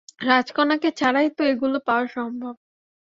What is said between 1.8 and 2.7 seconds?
পাওয়া সম্ভব।